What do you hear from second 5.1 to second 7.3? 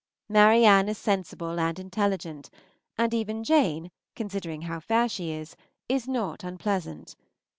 is, is not unpleasant.